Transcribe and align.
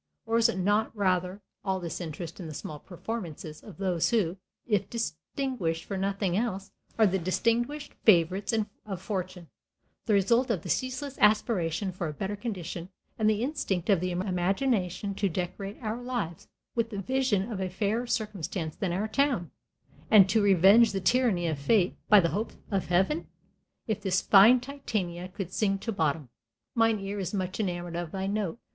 Or 0.25 0.39
is 0.39 0.49
it 0.49 0.57
not 0.57 0.89
rather 0.97 1.43
all 1.63 1.79
this 1.79 2.01
interest 2.01 2.39
in 2.39 2.47
the 2.47 2.55
small 2.55 2.79
performances 2.79 3.61
of 3.61 3.77
those 3.77 4.09
who, 4.09 4.37
if 4.65 4.89
distinguished 4.89 5.85
for 5.85 5.95
nothing 5.95 6.35
else, 6.35 6.71
are 6.97 7.05
the 7.05 7.19
distinguished 7.19 7.93
favorites 8.03 8.51
of 8.83 8.99
fortune 8.99 9.47
the 10.07 10.15
result 10.15 10.49
of 10.49 10.63
the 10.63 10.69
ceaseless 10.71 11.19
aspiration 11.19 11.91
for 11.91 12.07
a 12.07 12.13
better 12.13 12.35
condition, 12.35 12.89
and 13.19 13.29
the 13.29 13.43
instinct 13.43 13.91
of 13.91 13.99
the 13.99 14.09
imagination 14.09 15.13
to 15.13 15.29
decorate 15.29 15.77
our 15.83 16.01
lives 16.01 16.47
with 16.73 16.89
the 16.89 16.97
vision 16.97 17.51
of 17.51 17.61
a 17.61 17.69
fairer 17.69 18.07
circumstance 18.07 18.75
than 18.75 18.91
our 18.91 19.07
own, 19.19 19.51
and 20.09 20.27
to 20.27 20.41
revenge 20.41 20.93
the 20.93 20.99
tyranny 20.99 21.45
of 21.45 21.59
fate 21.59 21.95
by 22.09 22.19
the 22.19 22.29
hope 22.29 22.53
of 22.71 22.87
heaven? 22.87 23.27
If 23.85 24.01
the 24.01 24.09
fine 24.09 24.61
Titania 24.61 25.27
could 25.27 25.53
sing 25.53 25.77
to 25.77 25.91
Bottom, 25.91 26.29
"Mine 26.73 26.99
ear 27.01 27.19
is 27.19 27.35
much 27.35 27.59
enamored 27.59 27.95
of 27.95 28.11
thy 28.11 28.25
note 28.25 28.57